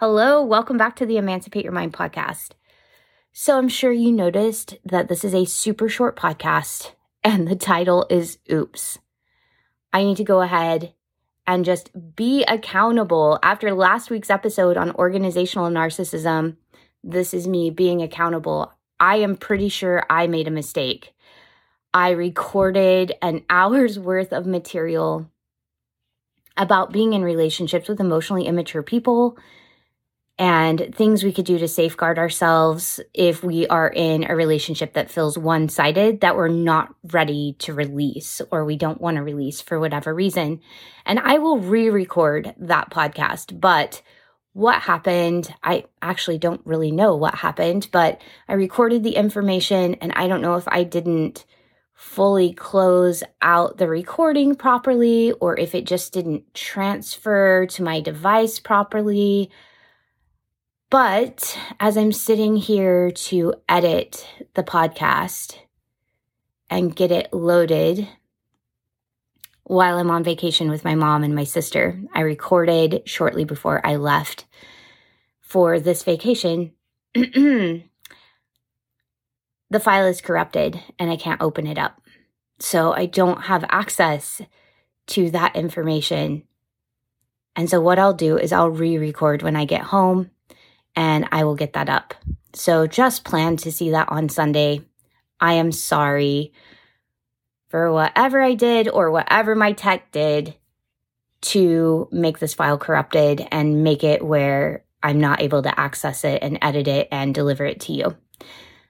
Hello, 0.00 0.42
welcome 0.42 0.78
back 0.78 0.96
to 0.96 1.04
the 1.04 1.18
Emancipate 1.18 1.62
Your 1.62 1.74
Mind 1.74 1.92
podcast. 1.92 2.52
So, 3.34 3.58
I'm 3.58 3.68
sure 3.68 3.92
you 3.92 4.10
noticed 4.10 4.78
that 4.82 5.08
this 5.08 5.24
is 5.24 5.34
a 5.34 5.44
super 5.44 5.90
short 5.90 6.16
podcast 6.16 6.92
and 7.22 7.46
the 7.46 7.54
title 7.54 8.06
is 8.08 8.38
Oops. 8.50 8.98
I 9.92 10.02
need 10.02 10.16
to 10.16 10.24
go 10.24 10.40
ahead 10.40 10.94
and 11.46 11.66
just 11.66 11.90
be 12.16 12.44
accountable. 12.44 13.38
After 13.42 13.74
last 13.74 14.08
week's 14.08 14.30
episode 14.30 14.78
on 14.78 14.92
organizational 14.92 15.68
narcissism, 15.68 16.56
this 17.04 17.34
is 17.34 17.46
me 17.46 17.68
being 17.68 18.00
accountable. 18.00 18.72
I 18.98 19.16
am 19.16 19.36
pretty 19.36 19.68
sure 19.68 20.06
I 20.08 20.28
made 20.28 20.48
a 20.48 20.50
mistake. 20.50 21.12
I 21.92 22.12
recorded 22.12 23.12
an 23.20 23.44
hour's 23.50 23.98
worth 23.98 24.32
of 24.32 24.46
material 24.46 25.30
about 26.56 26.90
being 26.90 27.12
in 27.12 27.22
relationships 27.22 27.86
with 27.86 28.00
emotionally 28.00 28.46
immature 28.46 28.82
people 28.82 29.36
and 30.60 30.94
things 30.94 31.24
we 31.24 31.32
could 31.32 31.46
do 31.46 31.58
to 31.58 31.66
safeguard 31.66 32.18
ourselves 32.18 33.00
if 33.14 33.42
we 33.42 33.66
are 33.68 33.88
in 33.88 34.30
a 34.30 34.36
relationship 34.36 34.92
that 34.92 35.10
feels 35.10 35.38
one 35.38 35.70
sided, 35.70 36.20
that 36.20 36.36
we're 36.36 36.48
not 36.48 36.94
ready 37.02 37.56
to 37.60 37.72
release 37.72 38.42
or 38.50 38.66
we 38.66 38.76
don't 38.76 39.00
want 39.00 39.16
to 39.16 39.22
release 39.22 39.62
for 39.62 39.80
whatever 39.80 40.14
reason. 40.14 40.60
And 41.06 41.18
I 41.18 41.38
will 41.38 41.58
re 41.58 41.88
record 41.88 42.54
that 42.58 42.90
podcast. 42.90 43.58
But 43.58 44.02
what 44.52 44.82
happened, 44.82 45.50
I 45.62 45.84
actually 46.02 46.36
don't 46.36 46.60
really 46.66 46.90
know 46.90 47.16
what 47.16 47.36
happened, 47.36 47.88
but 47.90 48.20
I 48.46 48.52
recorded 48.52 49.02
the 49.02 49.16
information 49.16 49.94
and 49.94 50.12
I 50.14 50.28
don't 50.28 50.42
know 50.42 50.56
if 50.56 50.68
I 50.68 50.84
didn't 50.84 51.46
fully 51.94 52.52
close 52.52 53.22
out 53.40 53.78
the 53.78 53.88
recording 53.88 54.54
properly 54.54 55.32
or 55.32 55.58
if 55.58 55.74
it 55.74 55.86
just 55.86 56.12
didn't 56.12 56.52
transfer 56.52 57.64
to 57.64 57.82
my 57.82 58.02
device 58.02 58.58
properly. 58.58 59.50
But 60.90 61.56
as 61.78 61.96
I'm 61.96 62.10
sitting 62.10 62.56
here 62.56 63.12
to 63.12 63.54
edit 63.68 64.26
the 64.54 64.64
podcast 64.64 65.56
and 66.68 66.94
get 66.94 67.12
it 67.12 67.32
loaded 67.32 68.08
while 69.62 69.98
I'm 69.98 70.10
on 70.10 70.24
vacation 70.24 70.68
with 70.68 70.84
my 70.84 70.96
mom 70.96 71.22
and 71.22 71.32
my 71.32 71.44
sister, 71.44 72.00
I 72.12 72.22
recorded 72.22 73.02
shortly 73.04 73.44
before 73.44 73.80
I 73.86 73.96
left 73.96 74.46
for 75.40 75.78
this 75.78 76.02
vacation. 76.02 76.72
the 77.14 77.84
file 79.80 80.06
is 80.06 80.20
corrupted 80.20 80.82
and 80.98 81.08
I 81.08 81.16
can't 81.16 81.40
open 81.40 81.68
it 81.68 81.78
up. 81.78 82.02
So 82.58 82.92
I 82.92 83.06
don't 83.06 83.42
have 83.42 83.64
access 83.68 84.42
to 85.06 85.30
that 85.30 85.54
information. 85.54 86.42
And 87.54 87.70
so 87.70 87.80
what 87.80 88.00
I'll 88.00 88.12
do 88.12 88.36
is 88.36 88.52
I'll 88.52 88.70
re 88.70 88.98
record 88.98 89.42
when 89.42 89.54
I 89.54 89.64
get 89.66 89.82
home 89.82 90.32
and 90.96 91.28
I 91.32 91.44
will 91.44 91.56
get 91.56 91.74
that 91.74 91.88
up. 91.88 92.14
So 92.54 92.86
just 92.86 93.24
plan 93.24 93.56
to 93.58 93.72
see 93.72 93.90
that 93.90 94.08
on 94.08 94.28
Sunday. 94.28 94.82
I 95.40 95.54
am 95.54 95.72
sorry 95.72 96.52
for 97.68 97.92
whatever 97.92 98.42
I 98.42 98.54
did 98.54 98.88
or 98.88 99.10
whatever 99.10 99.54
my 99.54 99.72
tech 99.72 100.10
did 100.12 100.56
to 101.42 102.08
make 102.10 102.38
this 102.38 102.54
file 102.54 102.78
corrupted 102.78 103.46
and 103.50 103.82
make 103.82 104.04
it 104.04 104.24
where 104.24 104.84
I'm 105.02 105.20
not 105.20 105.40
able 105.40 105.62
to 105.62 105.80
access 105.80 106.24
it 106.24 106.42
and 106.42 106.58
edit 106.60 106.88
it 106.88 107.08
and 107.10 107.34
deliver 107.34 107.64
it 107.64 107.80
to 107.82 107.92
you. 107.92 108.16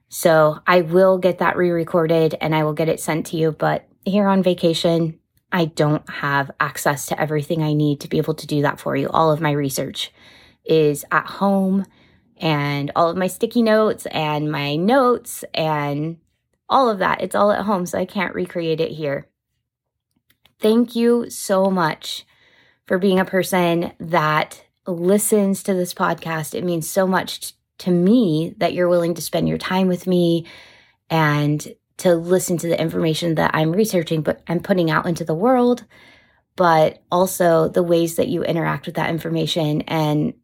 So 0.09 0.59
I 0.67 0.81
will 0.81 1.19
get 1.19 1.39
that 1.39 1.57
re 1.57 1.71
recorded 1.71 2.35
and 2.41 2.55
I 2.55 2.65
will 2.65 2.73
get 2.73 2.89
it 2.89 3.01
sent 3.01 3.27
to 3.27 3.37
you. 3.37 3.53
But 3.53 3.87
here 4.05 4.27
on 4.27 4.43
vacation, 4.43 5.21
I 5.53 5.67
don't 5.67 6.09
have 6.09 6.51
access 6.59 7.07
to 7.07 7.21
everything 7.21 7.63
I 7.63 7.75
need 7.75 8.01
to 8.01 8.09
be 8.09 8.19
able 8.19 8.35
to 8.35 8.47
do 8.47 8.63
that 8.63 8.81
for 8.81 8.97
you. 8.97 9.09
All 9.09 9.31
of 9.31 9.41
my 9.41 9.53
research 9.53 10.13
is 10.65 11.05
at 11.11 11.27
home 11.27 11.87
and 12.37 12.91
all 12.97 13.11
of 13.11 13.17
my 13.17 13.27
sticky 13.27 13.63
notes 13.63 14.07
and 14.07 14.51
my 14.51 14.77
notes 14.77 15.45
and 15.55 16.19
all 16.69 16.89
of 16.89 16.99
that. 16.99 17.21
It's 17.21 17.35
all 17.35 17.51
at 17.53 17.65
home, 17.65 17.87
so 17.87 17.99
I 17.99 18.05
can't 18.05 18.35
recreate 18.35 18.81
it 18.81 18.93
here. 18.93 19.27
Thank 20.61 20.95
you 20.95 21.29
so 21.31 21.71
much 21.71 22.27
for 22.87 22.99
being 22.99 23.19
a 23.19 23.25
person 23.25 23.93
that 24.01 24.65
listens 24.87 25.63
to 25.63 25.75
this 25.75 25.95
podcast. 25.95 26.55
It 26.55 26.65
means 26.65 26.89
so 26.89 27.07
much 27.07 27.55
to 27.79 27.91
me 27.91 28.55
that 28.59 28.75
you're 28.75 28.89
willing 28.89 29.15
to 29.15 29.23
spend 29.23 29.49
your 29.49 29.59
time 29.59 29.89
with 29.89 30.07
me 30.07 30.47
and 31.09 31.67
to 31.99 32.15
listen 32.15 32.57
to 32.59 32.69
the 32.69 32.81
information 32.81 33.35
that 33.35 33.51
I'm 33.55 33.73
researching 33.73 34.23
but 34.23 34.43
I'm 34.49 34.61
putting 34.61 34.91
out 34.91 35.07
into 35.07 35.25
the 35.25 35.35
world, 35.35 35.85
but 36.61 37.03
also 37.11 37.69
the 37.69 37.83
ways 37.83 38.17
that 38.17 38.29
you 38.29 38.45
interact 38.45 38.85
with 38.85 38.97
that 38.97 39.09
information 39.09 39.81
and 39.89 40.35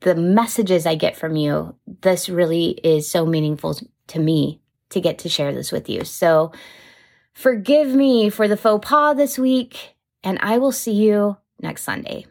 the 0.00 0.14
messages 0.14 0.84
I 0.84 0.96
get 0.96 1.16
from 1.16 1.34
you, 1.34 1.74
this 2.02 2.28
really 2.28 2.72
is 2.84 3.10
so 3.10 3.24
meaningful 3.24 3.78
to 4.08 4.18
me 4.18 4.60
to 4.90 5.00
get 5.00 5.20
to 5.20 5.30
share 5.30 5.54
this 5.54 5.72
with 5.72 5.88
you. 5.88 6.04
So 6.04 6.52
forgive 7.32 7.88
me 7.88 8.28
for 8.28 8.48
the 8.48 8.56
faux 8.58 8.86
pas 8.86 9.16
this 9.16 9.38
week, 9.38 9.96
and 10.22 10.38
I 10.42 10.58
will 10.58 10.72
see 10.72 10.92
you 10.92 11.38
next 11.62 11.84
Sunday. 11.84 12.26